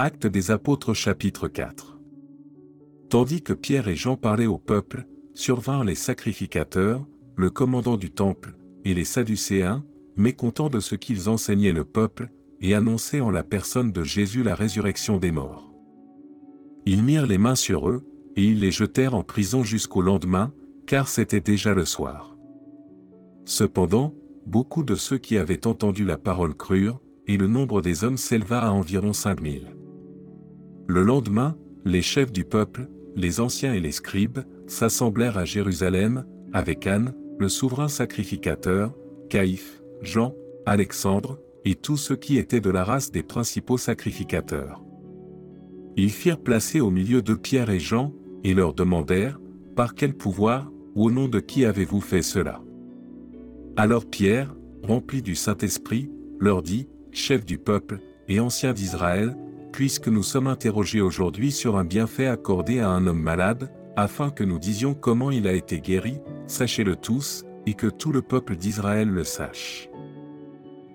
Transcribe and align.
Actes 0.00 0.28
des 0.28 0.52
apôtres 0.52 0.94
chapitre 0.94 1.48
4. 1.48 1.98
Tandis 3.10 3.42
que 3.42 3.52
Pierre 3.52 3.88
et 3.88 3.96
Jean 3.96 4.16
parlaient 4.16 4.46
au 4.46 4.56
peuple, 4.56 5.08
survinrent 5.34 5.82
les 5.82 5.96
sacrificateurs, 5.96 7.04
le 7.34 7.50
commandant 7.50 7.96
du 7.96 8.12
temple, 8.12 8.56
et 8.84 8.94
les 8.94 9.04
Sadducéens, 9.04 9.84
mécontents 10.16 10.68
de 10.68 10.78
ce 10.78 10.94
qu'ils 10.94 11.28
enseignaient 11.28 11.72
le 11.72 11.84
peuple, 11.84 12.28
et 12.60 12.76
annonçaient 12.76 13.18
en 13.18 13.32
la 13.32 13.42
personne 13.42 13.90
de 13.90 14.04
Jésus 14.04 14.44
la 14.44 14.54
résurrection 14.54 15.16
des 15.16 15.32
morts. 15.32 15.74
Ils 16.86 17.02
mirent 17.02 17.26
les 17.26 17.38
mains 17.38 17.56
sur 17.56 17.88
eux, 17.88 18.06
et 18.36 18.44
ils 18.44 18.60
les 18.60 18.70
jetèrent 18.70 19.16
en 19.16 19.24
prison 19.24 19.64
jusqu'au 19.64 20.00
lendemain, 20.00 20.52
car 20.86 21.08
c'était 21.08 21.40
déjà 21.40 21.74
le 21.74 21.84
soir. 21.84 22.36
Cependant, 23.46 24.14
beaucoup 24.46 24.84
de 24.84 24.94
ceux 24.94 25.18
qui 25.18 25.36
avaient 25.36 25.66
entendu 25.66 26.04
la 26.04 26.18
parole 26.18 26.54
crurent, 26.54 27.00
et 27.26 27.36
le 27.36 27.48
nombre 27.48 27.82
des 27.82 28.04
hommes 28.04 28.16
s'éleva 28.16 28.60
à 28.60 28.70
environ 28.70 29.12
cinq 29.12 29.40
mille. 29.40 29.72
Le 30.90 31.02
lendemain, 31.02 31.54
les 31.84 32.00
chefs 32.00 32.32
du 32.32 32.46
peuple, 32.46 32.88
les 33.14 33.40
anciens 33.40 33.74
et 33.74 33.80
les 33.80 33.92
scribes, 33.92 34.38
s'assemblèrent 34.66 35.36
à 35.36 35.44
Jérusalem, 35.44 36.24
avec 36.54 36.86
Anne, 36.86 37.12
le 37.38 37.50
souverain 37.50 37.88
sacrificateur, 37.88 38.96
Caïphe, 39.28 39.82
Jean, 40.00 40.34
Alexandre, 40.64 41.38
et 41.66 41.74
tous 41.74 41.98
ceux 41.98 42.16
qui 42.16 42.38
étaient 42.38 42.62
de 42.62 42.70
la 42.70 42.84
race 42.84 43.10
des 43.10 43.22
principaux 43.22 43.76
sacrificateurs. 43.76 44.82
Ils 45.96 46.08
firent 46.08 46.40
placer 46.40 46.80
au 46.80 46.90
milieu 46.90 47.20
de 47.20 47.34
Pierre 47.34 47.68
et 47.68 47.80
Jean, 47.80 48.14
et 48.42 48.54
leur 48.54 48.72
demandèrent, 48.72 49.38
Par 49.76 49.94
quel 49.94 50.14
pouvoir, 50.14 50.72
ou 50.94 51.08
au 51.08 51.10
nom 51.10 51.28
de 51.28 51.38
qui 51.38 51.66
avez-vous 51.66 52.00
fait 52.00 52.22
cela? 52.22 52.62
Alors 53.76 54.06
Pierre, 54.06 54.56
rempli 54.82 55.20
du 55.20 55.34
Saint-Esprit, 55.34 56.10
leur 56.40 56.62
dit, 56.62 56.88
Chef 57.12 57.44
du 57.44 57.58
peuple, 57.58 57.98
et 58.26 58.40
ancien 58.40 58.72
d'Israël, 58.72 59.36
puisque 59.72 60.08
nous 60.08 60.22
sommes 60.22 60.46
interrogés 60.46 61.00
aujourd'hui 61.00 61.52
sur 61.52 61.76
un 61.76 61.84
bienfait 61.84 62.26
accordé 62.26 62.80
à 62.80 62.88
un 62.88 63.06
homme 63.06 63.20
malade, 63.20 63.70
afin 63.96 64.30
que 64.30 64.44
nous 64.44 64.58
disions 64.58 64.94
comment 64.94 65.30
il 65.30 65.46
a 65.46 65.52
été 65.52 65.80
guéri, 65.80 66.20
sachez-le 66.46 66.96
tous, 66.96 67.44
et 67.66 67.74
que 67.74 67.86
tout 67.86 68.12
le 68.12 68.22
peuple 68.22 68.56
d'Israël 68.56 69.08
le 69.08 69.24
sache. 69.24 69.88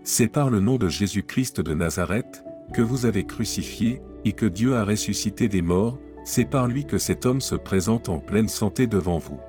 C'est 0.03 0.27
par 0.27 0.49
le 0.49 0.59
nom 0.59 0.77
de 0.77 0.89
Jésus-Christ 0.89 1.61
de 1.61 1.73
Nazareth, 1.73 2.43
que 2.73 2.81
vous 2.81 3.05
avez 3.05 3.25
crucifié, 3.25 4.01
et 4.25 4.33
que 4.33 4.45
Dieu 4.45 4.75
a 4.75 4.85
ressuscité 4.85 5.47
des 5.47 5.61
morts, 5.61 5.99
c'est 6.23 6.49
par 6.49 6.67
lui 6.67 6.85
que 6.85 6.97
cet 6.97 7.25
homme 7.25 7.41
se 7.41 7.55
présente 7.55 8.09
en 8.09 8.19
pleine 8.19 8.47
santé 8.47 8.87
devant 8.87 9.17
vous. 9.17 9.39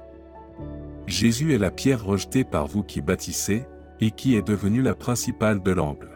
Jésus 1.07 1.55
est 1.55 1.59
la 1.59 1.71
pierre 1.71 2.05
rejetée 2.05 2.45
par 2.45 2.67
vous 2.67 2.83
qui 2.83 3.01
bâtissez, 3.01 3.65
et 4.01 4.11
qui 4.11 4.35
est 4.35 4.47
devenue 4.47 4.83
la 4.83 4.95
principale 4.95 5.63
de 5.63 5.71
l'angle. 5.71 6.11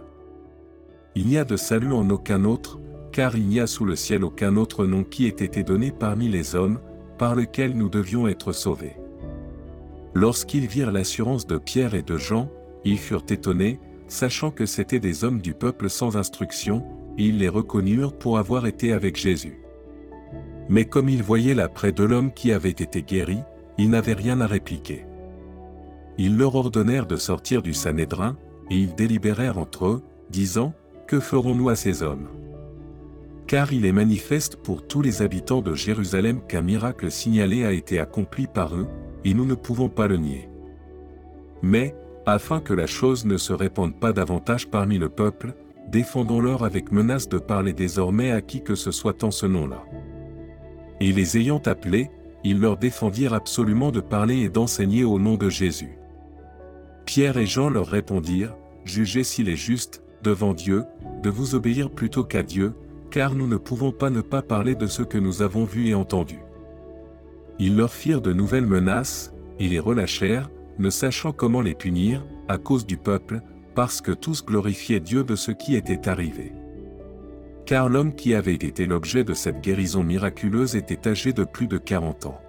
Il 1.15 1.27
n'y 1.27 1.39
a 1.39 1.45
de 1.45 1.57
salut 1.57 1.93
en 1.93 2.11
aucun 2.11 2.45
autre, 2.45 2.79
car 3.19 3.35
il 3.35 3.49
n'y 3.49 3.59
a 3.59 3.67
sous 3.67 3.85
le 3.85 3.97
ciel 3.97 4.23
aucun 4.23 4.55
autre 4.55 4.87
nom 4.87 5.03
qui 5.03 5.27
ait 5.27 5.31
été 5.31 5.65
donné 5.65 5.91
parmi 5.91 6.29
les 6.29 6.55
hommes, 6.55 6.79
par 7.19 7.35
lequel 7.35 7.77
nous 7.77 7.89
devions 7.89 8.29
être 8.29 8.53
sauvés. 8.53 8.97
Lorsqu'ils 10.15 10.69
virent 10.69 10.93
l'assurance 10.93 11.45
de 11.45 11.59
Pierre 11.59 11.97
et 11.97 12.03
de 12.03 12.17
Jean, 12.17 12.49
ils 12.85 12.97
furent 12.97 13.25
étonnés, 13.29 13.81
sachant 14.07 14.53
que 14.53 14.67
c'étaient 14.67 15.01
des 15.01 15.25
hommes 15.25 15.41
du 15.41 15.53
peuple 15.53 15.91
sans 15.91 16.17
instruction, 16.17 16.85
et 17.19 17.25
ils 17.25 17.39
les 17.39 17.49
reconnurent 17.49 18.17
pour 18.17 18.39
avoir 18.39 18.69
été 18.69 18.93
avec 18.93 19.17
Jésus. 19.17 19.65
Mais 20.69 20.85
comme 20.85 21.09
ils 21.09 21.25
voyaient 21.25 21.55
l'après 21.55 21.91
de 21.91 22.05
l'homme 22.05 22.33
qui 22.33 22.53
avait 22.53 22.71
été 22.71 23.03
guéri, 23.03 23.39
ils 23.79 23.91
n'avaient 23.91 24.13
rien 24.13 24.41
à 24.41 24.47
répliquer. 24.47 25.07
Ils 26.19 26.37
leur 26.37 26.55
ordonnèrent 26.55 27.07
de 27.09 27.17
sortir 27.17 27.63
du 27.63 27.75
Sanhédrin, 27.75 28.37
et 28.71 28.77
ils 28.77 28.95
délibérèrent 28.95 29.59
entre 29.59 29.87
eux, 29.87 30.03
disant, 30.31 30.73
Que 31.09 31.19
ferons-nous 31.19 31.69
à 31.69 31.75
ces 31.75 32.05
hommes? 32.05 32.29
Car 33.49 33.73
il 33.73 33.87
est 33.87 33.93
manifeste 33.93 34.57
pour 34.57 34.87
tous 34.87 35.01
les 35.01 35.23
habitants 35.23 35.63
de 35.63 35.75
Jérusalem 35.75 36.43
qu'un 36.47 36.61
miracle 36.61 37.11
signalé 37.11 37.65
a 37.65 37.73
été 37.73 37.99
accompli 37.99 38.47
par 38.47 38.77
eux, 38.77 38.87
et 39.25 39.33
nous 39.33 39.47
ne 39.47 39.55
pouvons 39.55 39.89
pas 39.89 40.07
le 40.07 40.19
nier. 40.19 40.51
Mais, 41.63 41.95
afin 42.27 42.61
que 42.61 42.75
la 42.75 42.87
chose 42.87 43.25
ne 43.25 43.39
se 43.39 43.55
répande 43.55 43.99
pas 43.99 44.13
davantage 44.13 44.69
parmi 44.69 44.99
le 44.99 45.09
peuple, 45.09 45.55
défendons-leur 45.91 46.63
avec 46.63 46.93
menace 46.93 47.27
de 47.27 47.39
parler 47.39 47.73
désormais 47.73 48.33
à 48.33 48.43
qui 48.43 48.63
que 48.63 48.75
ce 48.75 48.91
soit 48.91 49.25
en 49.25 49.31
ce 49.31 49.47
nom-là. 49.47 49.83
Et 51.01 51.11
les 51.11 51.39
ayant 51.39 51.63
appelés, 51.65 52.11
ils 52.45 52.61
leur 52.61 52.77
défendirent 52.77 53.33
absolument 53.33 53.91
de 53.93 54.01
parler 54.01 54.41
et 54.41 54.51
d'enseigner 54.51 55.05
au 55.05 55.19
nom 55.19 55.37
de 55.37 55.49
Jésus. 55.49 55.97
Pierre 57.07 57.39
et 57.39 57.47
Jean 57.47 57.71
leur 57.71 57.87
répondirent, 57.87 58.55
Jugez 58.85 59.25
s'il 59.25 59.49
est 59.49 59.57
juste, 59.57 60.03
devant 60.23 60.53
Dieu, 60.53 60.85
de 61.23 61.31
vous 61.31 61.55
obéir 61.55 61.91
plutôt 61.91 62.25
qu'à 62.25 62.43
Dieu, 62.43 62.75
car 63.19 63.35
nous 63.35 63.49
ne 63.49 63.57
pouvons 63.57 63.91
pas 63.91 64.11
ne 64.11 64.21
pas 64.21 64.43
parler 64.43 64.77
de 64.77 64.87
ce 64.87 65.03
que 65.03 65.19
nous 65.19 65.43
avons 65.43 65.65
vu 65.65 65.89
et 65.89 65.95
entendu. 65.97 66.39
Ils 67.59 67.77
leur 67.77 67.93
firent 67.93 68.21
de 68.21 68.33
nouvelles 68.33 68.65
menaces, 68.65 69.35
et 69.59 69.67
les 69.67 69.81
relâchèrent, 69.81 70.49
ne 70.79 70.89
sachant 70.89 71.33
comment 71.33 71.61
les 71.61 71.75
punir, 71.75 72.25
à 72.47 72.59
cause 72.59 72.87
du 72.87 72.97
peuple, 72.97 73.41
parce 73.75 74.01
que 74.01 74.13
tous 74.13 74.45
glorifiaient 74.45 75.01
Dieu 75.01 75.25
de 75.25 75.35
ce 75.35 75.51
qui 75.51 75.75
était 75.75 76.09
arrivé. 76.09 76.53
Car 77.67 77.89
l'homme 77.89 78.15
qui 78.15 78.37
avait 78.37 78.55
été 78.55 78.87
l'objet 78.87 79.25
de 79.25 79.35
cette 79.35 79.63
guérison 79.63 80.05
miraculeuse 80.05 80.77
était 80.77 81.09
âgé 81.09 81.33
de 81.33 81.43
plus 81.43 81.67
de 81.67 81.79
40 81.79 82.27
ans. 82.27 82.41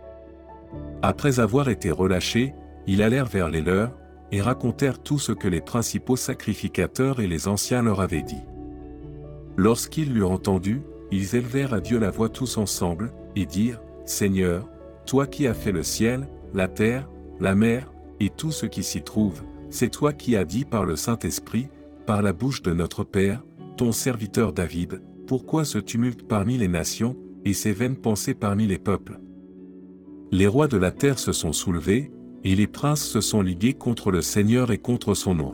Après 1.01 1.39
avoir 1.39 1.69
été 1.69 1.89
relâchés, 1.89 2.53
ils 2.85 3.01
allèrent 3.01 3.25
vers 3.25 3.49
les 3.49 3.61
leurs, 3.61 3.97
et 4.31 4.39
racontèrent 4.39 5.01
tout 5.01 5.17
ce 5.17 5.31
que 5.31 5.47
les 5.47 5.61
principaux 5.61 6.15
sacrificateurs 6.15 7.21
et 7.21 7.27
les 7.27 7.47
anciens 7.47 7.81
leur 7.81 8.01
avaient 8.01 8.21
dit. 8.21 8.43
Lorsqu'ils 9.57 10.13
l'eurent 10.13 10.31
entendu, 10.31 10.81
ils 11.11 11.35
élevèrent 11.35 11.73
à 11.73 11.81
Dieu 11.81 11.99
la 11.99 12.11
voix 12.11 12.29
tous 12.29 12.57
ensemble, 12.57 13.11
et 13.35 13.45
dirent, 13.45 13.81
Seigneur, 14.05 14.67
toi 15.05 15.27
qui 15.27 15.47
as 15.47 15.53
fait 15.53 15.71
le 15.71 15.83
ciel, 15.83 16.27
la 16.53 16.67
terre, 16.67 17.09
la 17.39 17.55
mer, 17.55 17.91
et 18.19 18.29
tout 18.29 18.51
ce 18.51 18.65
qui 18.65 18.83
s'y 18.83 19.01
trouve, 19.01 19.41
c'est 19.69 19.91
toi 19.91 20.13
qui 20.13 20.35
as 20.35 20.45
dit 20.45 20.65
par 20.65 20.85
le 20.85 20.95
Saint-Esprit, 20.95 21.67
par 22.05 22.21
la 22.21 22.33
bouche 22.33 22.61
de 22.61 22.73
notre 22.73 23.03
Père, 23.03 23.43
ton 23.77 23.91
serviteur 23.91 24.51
David, 24.51 25.01
pourquoi 25.27 25.63
ce 25.63 25.77
tumulte 25.77 26.27
parmi 26.27 26.57
les 26.57 26.67
nations, 26.67 27.15
et 27.45 27.53
ces 27.53 27.71
vaines 27.71 27.95
pensées 27.95 28.33
parmi 28.33 28.67
les 28.67 28.79
peuples? 28.79 29.19
Les 30.31 30.47
rois 30.47 30.67
de 30.67 30.77
la 30.77 30.91
terre 30.91 31.19
se 31.19 31.31
sont 31.31 31.53
soulevés, 31.53 32.11
et 32.43 32.55
les 32.55 32.67
princes 32.67 33.03
se 33.03 33.21
sont 33.21 33.41
ligués 33.41 33.73
contre 33.73 34.11
le 34.11 34.21
Seigneur 34.21 34.71
et 34.71 34.77
contre 34.77 35.13
son 35.13 35.35
nom. 35.35 35.53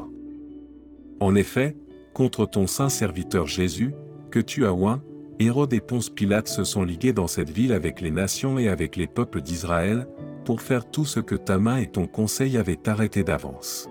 En 1.19 1.35
effet, 1.35 1.77
contre 2.15 2.45
ton 2.45 2.65
saint 2.65 2.87
serviteur 2.87 3.45
Jésus, 3.45 3.93
que 4.31 4.39
tu 4.39 4.65
as 4.65 4.73
oint, 4.73 5.03
Hérode 5.37 5.73
et 5.73 5.81
Ponce 5.81 6.09
Pilate 6.09 6.47
se 6.47 6.63
sont 6.63 6.83
ligués 6.83 7.11
dans 7.11 7.27
cette 7.27 7.49
ville 7.49 7.73
avec 7.73 7.99
les 7.99 8.09
nations 8.09 8.57
et 8.57 8.69
avec 8.69 8.95
les 8.95 9.05
peuples 9.05 9.41
d'Israël, 9.41 10.07
pour 10.45 10.61
faire 10.61 10.89
tout 10.89 11.03
ce 11.03 11.19
que 11.19 11.35
ta 11.35 11.57
main 11.59 11.77
et 11.77 11.87
ton 11.87 12.07
conseil 12.07 12.57
avaient 12.57 12.87
arrêté 12.87 13.25
d'avance. 13.25 13.89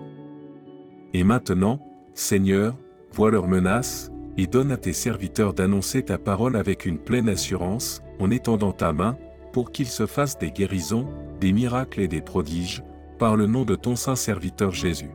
Et 1.13 1.23
maintenant, 1.23 1.79
Seigneur, 2.15 2.75
vois 3.13 3.29
leurs 3.29 3.47
menaces, 3.47 4.11
et 4.37 4.47
donne 4.47 4.71
à 4.71 4.77
tes 4.77 4.91
serviteurs 4.91 5.53
d'annoncer 5.53 6.03
ta 6.03 6.17
parole 6.17 6.55
avec 6.55 6.85
une 6.85 6.97
pleine 6.97 7.29
assurance, 7.29 8.01
en 8.19 8.31
étendant 8.31 8.73
ta 8.73 8.91
main, 8.91 9.17
pour 9.53 9.71
qu'ils 9.71 9.87
se 9.87 10.07
fassent 10.07 10.39
des 10.39 10.51
guérisons, 10.51 11.07
des 11.39 11.53
miracles 11.53 12.01
et 12.01 12.07
des 12.07 12.21
prodiges, 12.21 12.83
par 13.19 13.35
le 13.35 13.45
nom 13.45 13.65
de 13.65 13.75
ton 13.75 13.95
saint 13.95 14.15
serviteur 14.15 14.71
Jésus. 14.71 15.11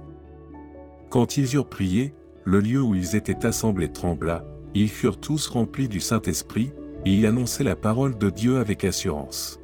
Quand 1.11 1.37
ils 1.37 1.57
eurent 1.57 1.69
prié, 1.69 2.15
le 2.51 2.59
lieu 2.59 2.83
où 2.83 2.97
ils 2.97 3.15
étaient 3.15 3.47
assemblés 3.47 3.93
trembla, 3.93 4.45
ils 4.75 4.89
furent 4.89 5.21
tous 5.21 5.47
remplis 5.47 5.87
du 5.87 6.01
Saint-Esprit, 6.01 6.73
et 7.07 7.15
ils 7.15 7.25
annonçaient 7.25 7.63
la 7.63 7.77
parole 7.77 8.19
de 8.19 8.29
Dieu 8.29 8.59
avec 8.59 8.83
assurance. 8.83 9.61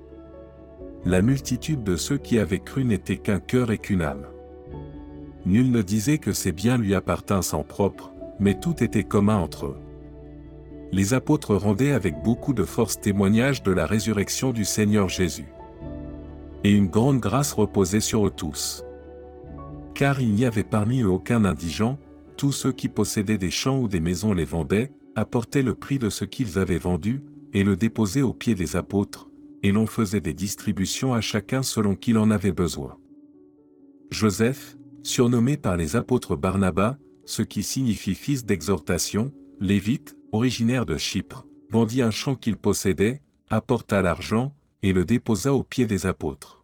La 1.04 1.20
multitude 1.20 1.82
de 1.82 1.96
ceux 1.96 2.16
qui 2.16 2.38
avaient 2.38 2.60
cru 2.60 2.84
n'était 2.84 3.16
qu'un 3.16 3.40
cœur 3.40 3.72
et 3.72 3.78
qu'une 3.78 4.02
âme. 4.02 4.26
Nul 5.46 5.72
ne 5.72 5.82
disait 5.82 6.18
que 6.18 6.32
ces 6.32 6.52
biens 6.52 6.78
lui 6.78 6.94
appartinssent 6.94 7.54
en 7.54 7.64
propre, 7.64 8.12
mais 8.38 8.56
tout 8.60 8.80
était 8.84 9.02
commun 9.02 9.38
entre 9.38 9.66
eux. 9.66 9.78
Les 10.92 11.12
apôtres 11.12 11.56
rendaient 11.56 11.90
avec 11.90 12.22
beaucoup 12.22 12.54
de 12.54 12.62
force 12.62 13.00
témoignage 13.00 13.64
de 13.64 13.72
la 13.72 13.86
résurrection 13.86 14.52
du 14.52 14.64
Seigneur 14.64 15.08
Jésus. 15.08 15.48
Et 16.62 16.70
une 16.70 16.86
grande 16.86 17.18
grâce 17.18 17.52
reposait 17.52 17.98
sur 17.98 18.28
eux 18.28 18.32
tous. 18.34 18.84
Car 19.92 20.20
il 20.20 20.34
n'y 20.34 20.44
avait 20.44 20.62
parmi 20.62 21.02
eux 21.02 21.10
aucun 21.10 21.44
indigent, 21.44 21.98
tous 22.36 22.52
ceux 22.52 22.72
qui 22.72 22.88
possédaient 22.88 23.38
des 23.38 23.50
champs 23.50 23.80
ou 23.80 23.88
des 23.88 24.00
maisons 24.00 24.32
les 24.32 24.44
vendaient, 24.44 24.92
apportaient 25.14 25.62
le 25.62 25.74
prix 25.74 25.98
de 25.98 26.10
ce 26.10 26.24
qu'ils 26.24 26.58
avaient 26.58 26.78
vendu, 26.78 27.22
et 27.52 27.64
le 27.64 27.76
déposaient 27.76 28.22
aux 28.22 28.34
pieds 28.34 28.54
des 28.54 28.76
apôtres, 28.76 29.30
et 29.62 29.72
l'on 29.72 29.86
faisait 29.86 30.20
des 30.20 30.34
distributions 30.34 31.14
à 31.14 31.20
chacun 31.20 31.62
selon 31.62 31.96
qu'il 31.96 32.18
en 32.18 32.30
avait 32.30 32.52
besoin. 32.52 32.98
Joseph, 34.10 34.76
surnommé 35.02 35.56
par 35.56 35.76
les 35.76 35.96
apôtres 35.96 36.36
Barnabas, 36.36 36.98
ce 37.24 37.42
qui 37.42 37.62
signifie 37.62 38.14
fils 38.14 38.44
d'exhortation, 38.44 39.32
lévite, 39.60 40.16
originaire 40.32 40.86
de 40.86 40.96
Chypre, 40.96 41.46
vendit 41.70 42.02
un 42.02 42.10
champ 42.10 42.36
qu'il 42.36 42.56
possédait, 42.56 43.22
apporta 43.48 44.02
l'argent, 44.02 44.54
et 44.82 44.92
le 44.92 45.04
déposa 45.04 45.54
aux 45.54 45.64
pieds 45.64 45.86
des 45.86 46.06
apôtres. 46.06 46.55